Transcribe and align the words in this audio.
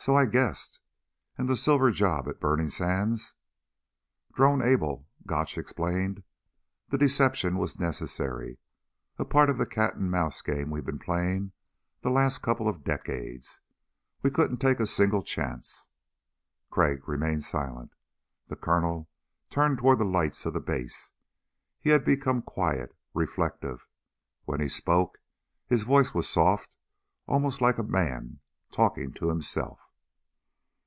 "So 0.00 0.14
I 0.16 0.26
guessed. 0.26 0.78
And 1.36 1.48
the 1.50 1.56
silver 1.56 1.90
job 1.90 2.28
at 2.28 2.38
Burning 2.40 2.70
Sands?" 2.70 3.34
"Drone 4.32 4.62
Able," 4.62 5.06
Gotch 5.26 5.58
explained. 5.58 6.22
"The 6.88 6.96
deception 6.96 7.58
was 7.58 7.80
necessary 7.80 8.58
a 9.18 9.24
part 9.26 9.50
of 9.50 9.58
the 9.58 9.66
cat 9.66 9.96
and 9.96 10.08
mouse 10.10 10.40
game 10.40 10.70
we've 10.70 10.86
been 10.86 11.00
playing 11.00 11.50
the 12.00 12.10
last 12.10 12.38
couple 12.38 12.68
of 12.68 12.84
decades. 12.84 13.60
We 14.22 14.30
couldn't 14.30 14.58
take 14.58 14.78
a 14.78 14.86
single 14.86 15.22
chance." 15.22 15.88
Crag 16.70 17.06
remained 17.08 17.42
silent. 17.42 17.92
The 18.46 18.56
Colonel 18.56 19.10
turned 19.50 19.78
toward 19.78 19.98
the 19.98 20.04
lights 20.04 20.46
of 20.46 20.54
the 20.54 20.60
Base. 20.60 21.10
He 21.80 21.90
had 21.90 22.04
become 22.04 22.40
quiet, 22.40 22.94
reflective. 23.14 23.86
When 24.44 24.60
he 24.60 24.68
spoke, 24.68 25.18
his 25.66 25.82
voice 25.82 26.14
was 26.14 26.28
soft, 26.28 26.70
almost 27.26 27.60
like 27.60 27.78
a 27.78 27.82
man 27.82 28.38
talking 28.70 29.12
to 29.14 29.28
himself. 29.28 29.80